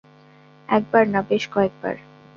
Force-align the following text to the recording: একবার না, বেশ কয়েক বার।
একবার 0.69 1.03
না, 1.07 1.19
বেশ 1.29 1.43
কয়েক 1.53 1.73
বার। 1.81 1.95